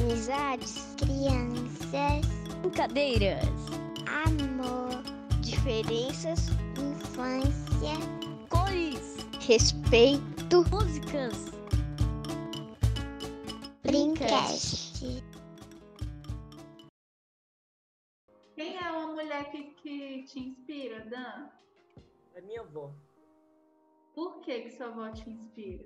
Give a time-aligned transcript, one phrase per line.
[0.00, 2.26] amizades, crianças,
[2.62, 3.44] brincadeiras,
[4.26, 5.02] amor,
[5.42, 7.96] diferenças, infância,
[8.48, 9.16] cores,
[9.46, 11.50] respeito, músicas.
[13.82, 15.22] Brincast.
[18.54, 21.50] Quem é uma mulher que, que te inspira, Dan?
[22.34, 22.90] É minha avó.
[24.14, 25.84] Por que, que sua avó te inspira?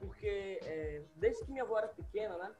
[0.00, 2.54] Porque é, desde que minha avó era pequena, né?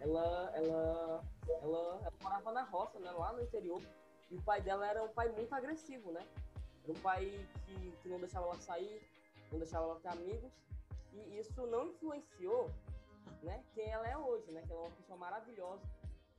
[0.00, 3.10] Ela, ela, ela, ela morava na roça, né?
[3.10, 3.82] Lá no interior.
[4.30, 6.26] E o pai dela era um pai muito agressivo, né?
[6.84, 9.02] Era um pai que, que não deixava ela sair,
[9.52, 10.52] não deixava ela ter amigos.
[11.12, 12.70] E isso não influenciou,
[13.42, 13.62] né?
[13.74, 14.62] Quem ela é hoje, né?
[14.62, 15.82] Que ela é uma pessoa maravilhosa.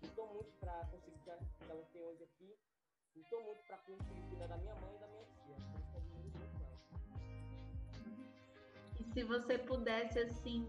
[0.01, 2.57] Lutou muito para conseguir o que ela tem hoje aqui.
[3.15, 5.55] Lutou muito para conseguir cuidar da minha mãe e da minha tia.
[6.63, 6.81] Ela.
[8.99, 10.65] E se você pudesse, assim,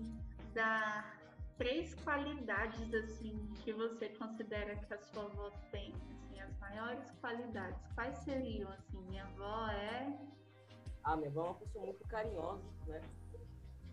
[0.52, 1.21] dar
[1.62, 7.80] três qualidades, assim, que você considera que a sua avó tem, assim, as maiores qualidades,
[7.94, 9.00] quais seriam, assim?
[9.02, 10.12] Minha avó é...
[11.04, 13.00] Ah, minha avó é uma pessoa muito carinhosa, né?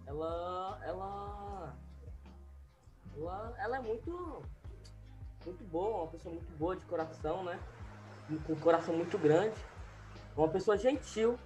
[0.07, 1.75] Ela, ela,
[3.15, 4.43] ela, ela é muito,
[5.45, 7.59] muito boa, uma pessoa muito boa de coração, né?
[8.47, 9.59] Com um coração muito grande.
[10.35, 11.37] Uma pessoa gentil,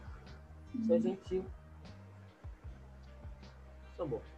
[0.72, 1.45] pessoa gentil.
[3.98, 4.33] Sou boa.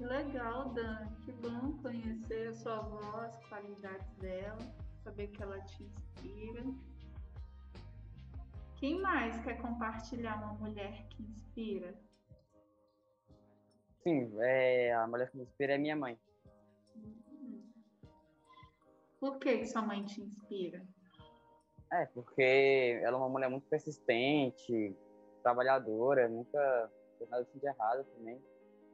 [0.00, 1.08] Que legal, Dan.
[1.26, 4.56] Que bom conhecer a sua avó, as qualidades dela,
[5.04, 6.64] saber que ela te inspira.
[8.76, 11.94] Quem mais quer compartilhar uma mulher que inspira?
[14.02, 16.18] Sim, é, a mulher que me inspira é minha mãe.
[19.20, 20.82] Por que, que sua mãe te inspira?
[21.92, 24.96] É, porque ela é uma mulher muito persistente,
[25.42, 28.42] trabalhadora, nunca fez nada assim de errado também.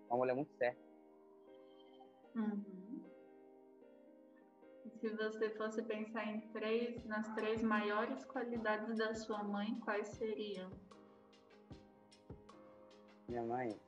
[0.09, 0.86] Uma mulher muito certa.
[2.37, 3.03] Uhum.
[5.01, 10.71] Se você fosse pensar em três, nas três maiores qualidades da sua mãe, quais seriam?
[13.29, 13.81] Minha mãe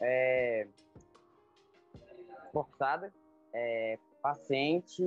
[0.00, 0.68] é
[2.44, 3.12] esforçada,
[3.52, 5.02] é paciente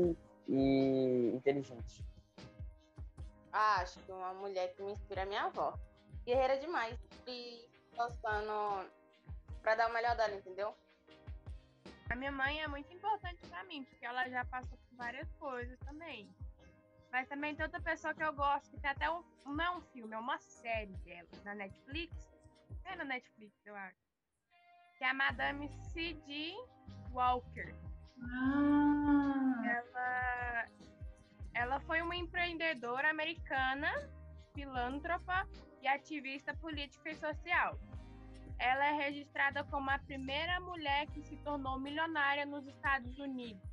[0.48, 2.06] e inteligente.
[3.52, 5.78] Ah, acho que uma mulher que me inspira é minha avó.
[6.26, 6.98] Guerreira demais.
[7.28, 8.90] E postando
[9.62, 10.74] pra dar o melhor dela, entendeu?
[12.09, 15.78] A minha mãe é muito importante pra mim, porque ela já passou por várias coisas
[15.80, 16.30] também.
[17.12, 19.24] Mas também tem outra pessoa que eu gosto, que tem até um.
[19.46, 22.31] Não é um filme, é uma série dela na Netflix.
[22.86, 23.97] É na Netflix, eu acho.
[24.97, 26.53] Que é a Madame C.D.
[27.12, 27.74] Walker.
[28.22, 30.66] Ah, Ela,
[31.53, 33.90] ela foi uma empreendedora americana,
[34.53, 35.47] filântropa
[35.81, 37.80] e ativista política e social.
[38.59, 43.64] Ela é registrada como a primeira mulher que se tornou milionária nos Estados Unidos.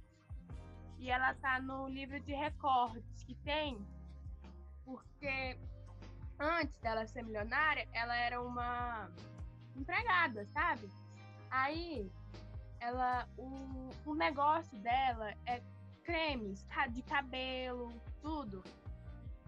[0.99, 3.77] E ela está no livro de recordes que tem,
[4.85, 5.59] porque
[6.39, 9.11] antes dela ser milionária, ela era uma
[9.75, 10.89] empregada, sabe?
[11.51, 12.11] Aí,
[12.81, 15.61] ela, o, o negócio dela é
[16.05, 17.93] cremes ca- de cabelo,
[18.23, 18.63] tudo.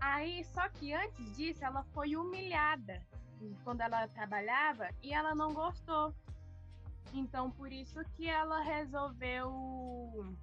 [0.01, 3.03] Aí, só que antes disso, ela foi humilhada
[3.65, 6.15] quando ela trabalhava e ela não gostou.
[7.13, 10.37] Então, por isso que ela resolveu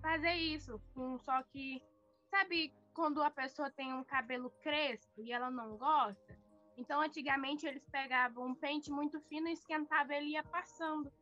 [0.00, 0.80] fazer isso.
[1.24, 1.82] Só que,
[2.30, 6.38] sabe quando a pessoa tem um cabelo crespo e ela não gosta?
[6.76, 11.12] Então, antigamente, eles pegavam um pente muito fino e esquentavam ele ia passando.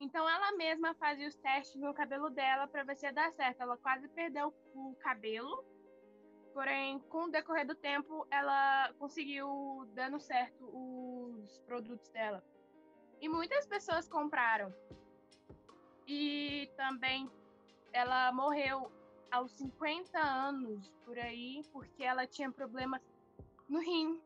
[0.00, 3.60] Então, ela mesma fazia os testes no cabelo dela para ver se ia dar certo.
[3.60, 5.64] Ela quase perdeu o cabelo
[6.52, 12.44] Porém, com o decorrer do tempo, ela conseguiu dando certo os produtos dela.
[13.20, 14.74] E muitas pessoas compraram.
[16.06, 17.30] E também
[17.92, 18.90] ela morreu
[19.30, 23.00] aos 50 anos por aí, porque ela tinha problemas
[23.68, 24.20] no rim.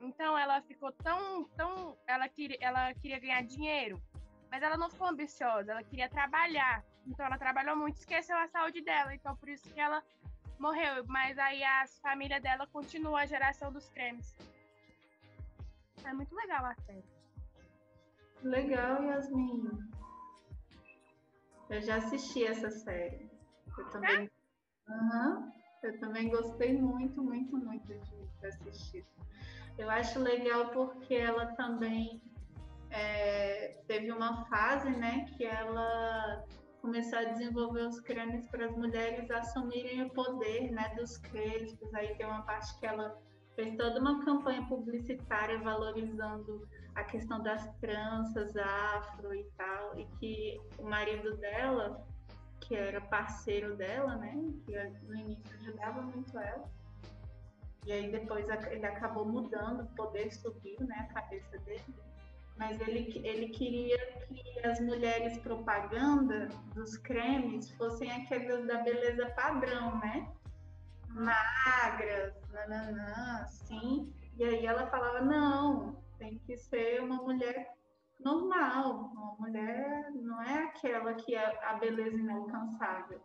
[0.00, 4.02] Então ela ficou tão, tão, ela queria, ela queria ganhar dinheiro,
[4.50, 6.84] mas ela não ficou ambiciosa, ela queria trabalhar.
[7.06, 9.14] Então ela trabalhou muito, esqueceu a saúde dela.
[9.14, 10.02] Então por isso que ela
[10.58, 14.34] morreu, mas aí a família dela continua a geração dos cremes.
[16.04, 17.04] É muito legal a série.
[18.42, 19.90] legal, Yasmin.
[21.70, 23.30] Eu já assisti essa série.
[23.76, 24.30] Eu também,
[24.88, 25.52] Aham.
[25.82, 29.06] eu também gostei muito, muito, muito de de assistir.
[29.78, 32.22] Eu acho legal porque ela também
[32.90, 36.44] é, teve uma fase, né, que ela
[36.84, 41.94] começou a desenvolver os cremes para as mulheres assumirem o poder, né, dos crespos.
[41.94, 43.18] Aí tem uma parte que ela
[43.56, 50.60] fez toda uma campanha publicitária valorizando a questão das tranças afro e tal, e que
[50.78, 52.06] o marido dela,
[52.60, 54.34] que era parceiro dela, né,
[54.66, 54.76] que
[55.06, 56.70] no início ajudava muito ela,
[57.86, 61.94] e aí depois ele acabou mudando, o poder subiu, né, a cabeça dele,
[62.56, 63.98] mas ele, ele queria
[64.28, 70.28] que as mulheres propaganda dos cremes fossem aquelas da beleza padrão, né?
[71.08, 74.12] Magras, nananã, assim.
[74.36, 77.72] E aí ela falava, não, tem que ser uma mulher
[78.20, 83.20] normal, uma mulher não é aquela que é a beleza inalcançável.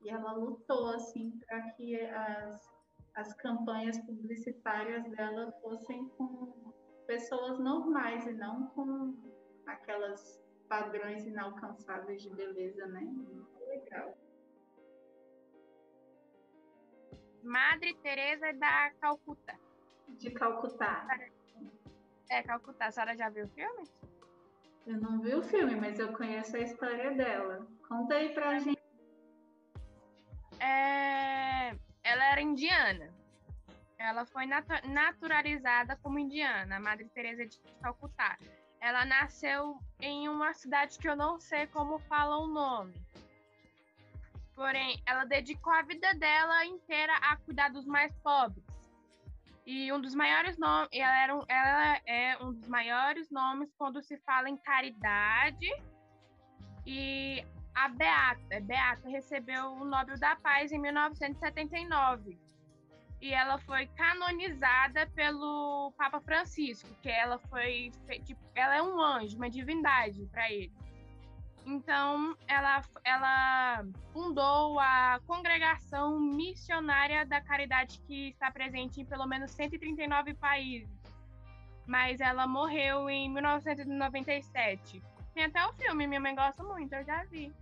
[0.00, 2.70] E ela lutou, assim, para que as,
[3.14, 6.72] as campanhas publicitárias dela fossem com
[7.08, 9.16] pessoas normais e não com
[9.66, 10.38] aquelas
[10.68, 13.00] padrões inalcançáveis de beleza, né?
[13.00, 14.14] Muito legal.
[17.42, 19.58] Madre Teresa da Calcutá.
[20.06, 21.06] De Calcutá.
[22.28, 22.86] É, Calcutá.
[22.86, 23.88] A senhora já viu o filme?
[24.86, 27.66] Eu não vi o filme, mas eu conheço a história dela.
[27.88, 28.78] Conta aí pra gente.
[30.60, 31.70] É...
[32.04, 33.17] Ela era indiana.
[33.98, 38.38] Ela foi natu naturalizada como indiana, a Madre Teresa de Calcutá.
[38.80, 42.94] Ela nasceu em uma cidade que eu não sei como fala o nome.
[44.54, 48.64] Porém, ela dedicou a vida dela inteira a cuidar dos mais pobres.
[49.66, 54.00] E um dos maiores nomes, ela, era um, ela é um dos maiores nomes quando
[54.00, 55.66] se fala em caridade.
[56.86, 62.47] E a Beata, Beata recebeu o Nobel da Paz em 1979
[63.20, 67.90] e ela foi canonizada pelo Papa Francisco, que ela foi
[68.24, 70.72] tipo, ela é um anjo, uma divindade para ele.
[71.66, 79.50] Então, ela, ela fundou a Congregação Missionária da Caridade, que está presente em pelo menos
[79.50, 80.88] 139 países.
[81.86, 85.02] Mas ela morreu em 1997.
[85.34, 87.52] Tem até o filme, minha mãe gosta muito, eu já vi.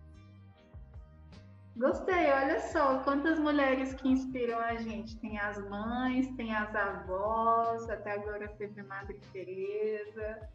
[1.76, 5.18] Gostei, olha só quantas mulheres que inspiram a gente.
[5.20, 10.48] Tem as mães, tem as avós, até agora teve a Madre Teresa.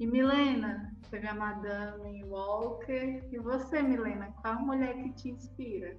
[0.00, 3.22] E Milena, teve a Madame Walker.
[3.30, 5.96] E você, Milena, qual mulher que te inspira?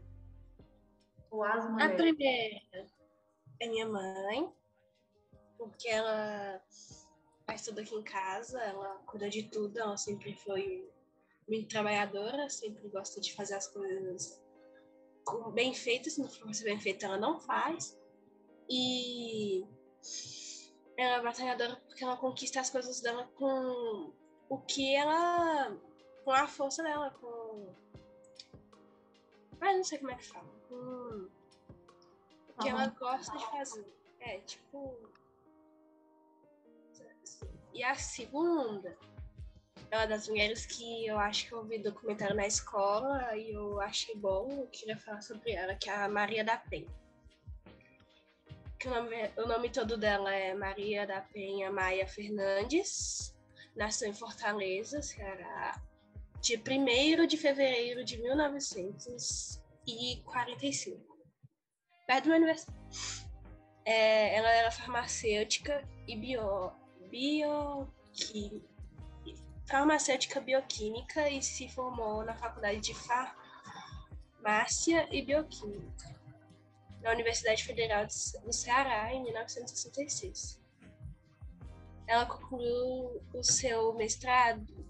[1.31, 1.93] Ou as mulheres?
[1.93, 2.59] A primeira
[3.61, 4.53] é minha mãe,
[5.57, 6.61] porque ela
[7.47, 10.91] faz tudo aqui em casa, ela cuida de tudo, ela sempre foi
[11.47, 14.41] muito trabalhadora, sempre gosta de fazer as coisas
[15.53, 17.97] bem feitas, se não for bem feita, ela não faz.
[18.69, 19.65] E
[20.97, 24.13] ela é batalhadora porque ela conquista as coisas dela com
[24.49, 25.77] o que ela.
[26.23, 27.73] com a força dela, com.
[29.61, 30.49] Ah, não sei como é que fala.
[30.67, 31.29] Com
[32.49, 33.93] o que ela gosta de fazer.
[34.19, 34.97] É, tipo.
[37.73, 38.95] E a segunda
[39.93, 43.79] é uma das mulheres que eu acho que eu ouvi documentário na escola e eu
[43.79, 46.87] achei bom, eu queria falar sobre ela, que é a Maria da Penha.
[48.79, 53.35] Que o, nome, o nome todo dela é Maria da Penha Maia Fernandes,
[53.75, 55.79] nasceu em Fortaleza, Ceará,
[56.41, 61.19] dia 1 de fevereiro de 1945,
[62.07, 62.81] perto do meu aniversário.
[63.85, 66.71] É, ela era farmacêutica e bio,
[67.11, 68.72] bioquímica
[69.65, 72.93] farmacêutica bioquímica e se formou na Faculdade de
[74.43, 76.13] Farmácia e Bioquímica
[77.01, 80.61] na Universidade Federal do Ceará em 1966.
[82.07, 84.85] Ela concluiu o seu mestrado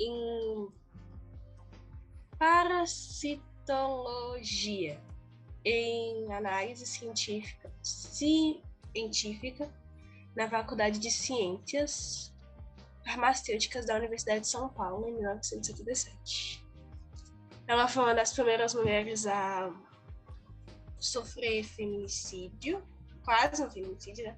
[0.00, 0.68] em
[2.38, 5.00] parasitologia
[5.64, 9.68] em análise científica, científica
[10.34, 12.31] na Faculdade de Ciências
[13.04, 16.64] farmacêuticas da Universidade de São Paulo, em 1977.
[17.66, 19.72] Ela foi uma das primeiras mulheres a
[20.98, 22.82] sofrer feminicídio,
[23.24, 24.36] quase um feminicídio, né?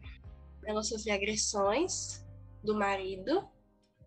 [0.65, 2.25] Ela sofreu agressões
[2.63, 3.47] do marido,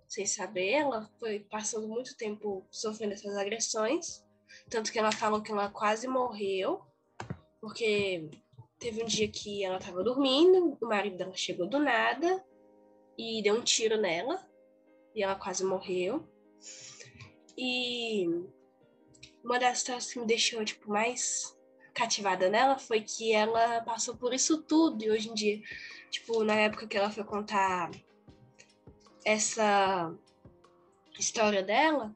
[0.07, 0.71] sem saber.
[0.71, 4.25] Ela foi passando muito tempo sofrendo essas agressões,
[4.69, 6.81] tanto que ela falou que ela quase morreu,
[7.61, 8.29] porque
[8.79, 12.43] teve um dia que ela estava dormindo, o marido dela chegou do nada
[13.17, 14.47] e deu um tiro nela
[15.15, 16.27] e ela quase morreu.
[17.57, 18.27] E
[19.43, 21.57] uma das coisas que me deixou tipo mais
[21.93, 25.59] cativada nela foi que ela passou por isso tudo e hoje em dia,
[26.11, 27.89] tipo, na época que ela foi contar
[29.25, 30.13] essa
[31.17, 32.15] história dela,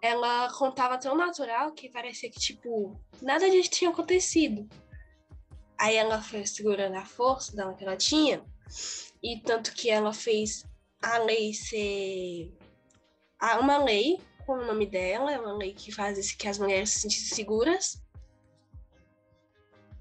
[0.00, 4.66] ela contava tão natural que parecia que, tipo, nada disso tinha acontecido.
[5.78, 8.42] Aí ela foi segurando a força dela que ela tinha
[9.22, 10.64] E tanto que ela fez
[11.02, 12.52] a lei ser.
[13.60, 17.00] Uma lei com o nome dela, é uma lei que faz que as mulheres se
[17.00, 18.02] sentem seguras.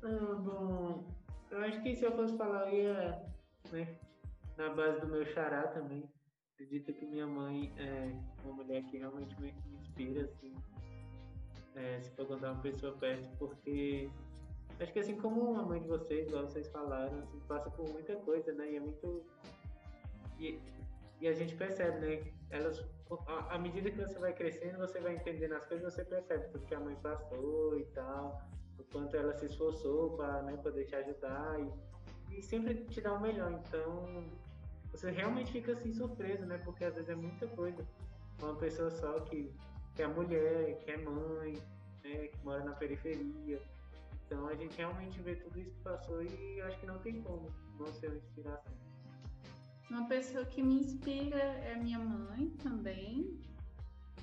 [0.03, 1.03] Ah, bom,
[1.49, 3.21] eu acho que se eu fosse falar, eu ia,
[3.71, 3.97] né,
[4.55, 6.07] na base do meu xará também.
[6.53, 8.11] Acredito que minha mãe é
[8.43, 10.55] uma mulher que realmente me me inspira, assim,
[11.75, 14.09] é, se for contar uma pessoa perto, porque
[14.79, 18.15] acho que assim como a mãe de vocês, igual vocês falaram, assim, passa por muita
[18.17, 18.71] coisa, né?
[18.71, 19.23] E é muito.
[20.39, 20.59] E,
[21.21, 22.31] e a gente percebe, né?
[22.49, 22.85] Elas,
[23.49, 26.75] à medida que você vai crescendo, você vai entendendo as coisas, você percebe tudo que
[26.75, 28.41] a mãe passou e tal,
[28.77, 33.13] o quanto ela se esforçou para né, poder te ajudar e, e sempre te dar
[33.13, 33.51] o melhor.
[33.51, 34.25] Então,
[34.91, 36.57] você realmente fica assim surpreso, né?
[36.63, 37.85] Porque às vezes é muita coisa.
[38.41, 39.53] Uma pessoa só que,
[39.95, 41.53] que é mulher, que é mãe,
[42.03, 42.27] né?
[42.27, 43.61] Que mora na periferia.
[44.25, 47.53] Então a gente realmente vê tudo isso que passou e acho que não tem como
[47.77, 48.73] não ser uma inspiração.
[49.89, 53.39] Uma pessoa que me inspira é minha mãe também.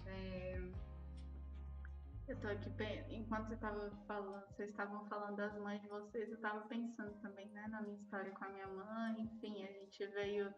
[0.07, 0.61] É,
[2.27, 2.71] Eu tô aqui,
[3.11, 7.49] enquanto você tava falando, vocês estavam falando das mães de vocês, eu tava pensando também,
[7.51, 9.21] né, na minha história com a minha mãe.
[9.21, 10.53] Enfim, a gente veio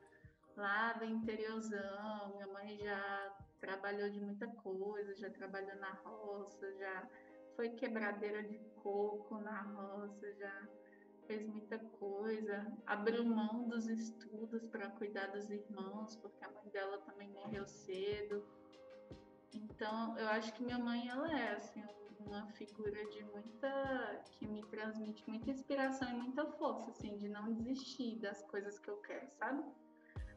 [0.56, 7.08] lá do interiorzão, minha mãe já trabalhou de muita coisa, já trabalhou na roça, já
[7.56, 10.68] foi quebradeira de coco na roça, já
[11.26, 16.98] fez muita coisa, abriu mão dos estudos para cuidar dos irmãos, porque a mãe dela
[16.98, 18.44] também morreu cedo.
[19.52, 21.82] Então, eu acho que minha mãe ela é assim
[22.26, 27.52] uma figura de muita que me transmite muita inspiração e muita força, assim, de não
[27.52, 29.62] desistir das coisas que eu quero, sabe?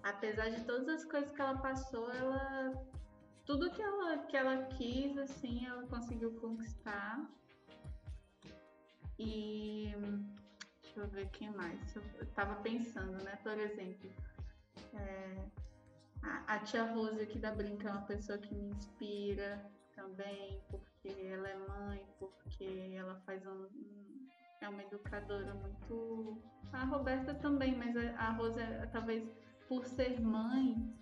[0.04, 2.72] Apesar de todas as coisas que ela passou, ela
[3.48, 7.26] tudo que ela que ela quis, assim, ela conseguiu conquistar.
[9.18, 9.96] E
[10.84, 11.96] deixa eu ver quem mais.
[11.96, 13.40] Eu, eu tava pensando, né?
[13.42, 14.12] Por exemplo,
[14.94, 15.50] é,
[16.22, 21.08] a, a tia Rose aqui da Brinca é uma pessoa que me inspira também, porque
[21.08, 23.68] ela é mãe, porque ela faz um,
[24.62, 26.44] é uma educadora muito.
[26.74, 29.24] A Roberta também, mas a, a Rose é, talvez
[29.70, 30.94] por ser mãe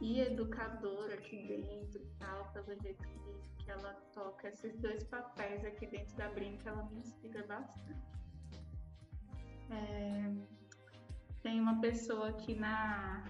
[0.00, 5.64] e educadora aqui dentro e tal, pelo jeito que, que ela toca esses dois papéis
[5.64, 8.00] aqui dentro da Brinca, ela me inspira bastante.
[9.70, 10.32] É,
[11.42, 13.24] tem uma pessoa aqui na,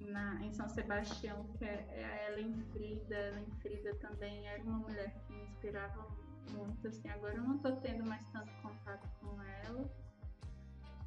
[0.00, 3.14] na, em São Sebastião, que é, é a Ellen Frida.
[3.14, 6.08] Ellen Frida também era uma mulher que me inspirava
[6.50, 9.90] muito, assim, agora eu não estou tendo mais tanto contato com ela,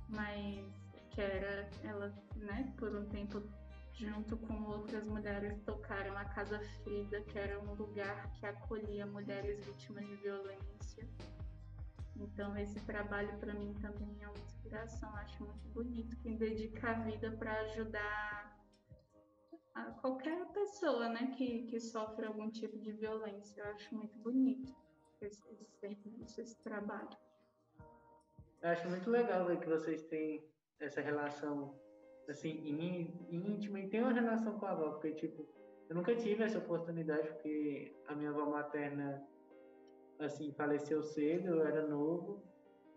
[0.10, 3.42] mas que era, ela, né, por um tempo,
[4.02, 9.64] junto com outras mulheres, tocaram a Casa Frida, que era um lugar que acolhia mulheres
[9.64, 11.08] vítimas de violência.
[12.16, 15.16] Então, esse trabalho para mim também é uma inspiração.
[15.18, 18.60] Acho muito bonito quem dedica a vida para ajudar
[19.76, 23.62] a qualquer pessoa né, que, que sofre algum tipo de violência.
[23.62, 24.76] Eu acho muito bonito
[25.22, 25.42] esse,
[25.84, 27.18] esse esse trabalho.
[28.62, 30.44] Eu acho muito legal ver que vocês têm
[30.80, 31.80] essa relação
[32.32, 35.46] assim ín- íntima e tem uma relação com a avó, porque tipo,
[35.90, 39.22] eu nunca tive essa oportunidade porque a minha avó materna
[40.20, 42.44] assim faleceu cedo, eu era novo,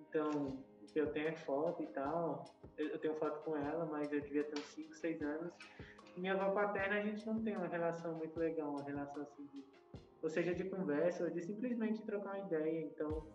[0.00, 0.64] então
[0.94, 2.44] eu tenho foto e tal.
[2.76, 5.52] Eu tenho foto com ela, mas eu devia ter uns 5, 6 anos.
[6.16, 9.64] Minha avó paterna a gente não tem uma relação muito legal, uma relação assim de,
[10.22, 12.86] ou seja, de conversa, ou de simplesmente trocar uma ideia.
[12.86, 13.26] Então,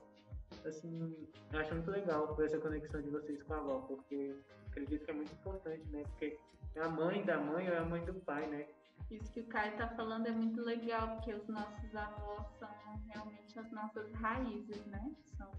[0.65, 4.35] assim, eu acho muito legal essa conexão de vocês com a avó, porque
[4.79, 6.03] acredito que é muito importante, né?
[6.03, 6.37] Porque
[6.75, 8.67] é a mãe da mãe ou é a mãe do pai, né?
[9.11, 12.69] Isso que o Caio está falando é muito legal, porque os nossos avós são
[13.07, 15.11] realmente as nossas raízes, né?
[15.37, 15.49] São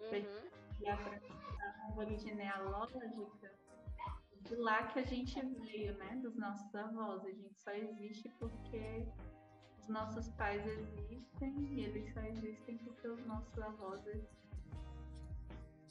[0.00, 0.50] Uhum.
[0.80, 3.06] e a a árvore genealógica,
[4.40, 6.16] de lá que a gente veio, né?
[6.22, 7.24] Dos nossos avós.
[7.24, 9.06] A gente só existe porque
[9.78, 14.39] os nossos pais existem e eles só existem porque os nossos avós existem.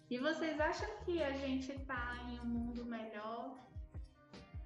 [0.09, 3.55] E vocês acham que a gente está em um mundo melhor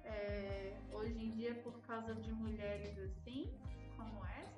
[0.02, 3.52] é, hoje em dia por causa de mulheres assim,
[3.94, 4.53] como trouxeram?